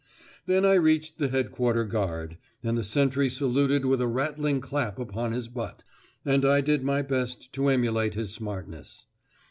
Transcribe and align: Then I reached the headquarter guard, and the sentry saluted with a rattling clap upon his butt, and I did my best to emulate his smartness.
Then 0.47 0.65
I 0.65 0.73
reached 0.73 1.19
the 1.19 1.27
headquarter 1.27 1.83
guard, 1.83 2.39
and 2.63 2.75
the 2.75 2.83
sentry 2.83 3.29
saluted 3.29 3.85
with 3.85 4.01
a 4.01 4.07
rattling 4.07 4.59
clap 4.59 4.97
upon 4.97 5.31
his 5.31 5.47
butt, 5.47 5.83
and 6.25 6.43
I 6.43 6.59
did 6.59 6.83
my 6.83 7.03
best 7.03 7.53
to 7.53 7.67
emulate 7.67 8.15
his 8.15 8.31
smartness. 8.33 9.05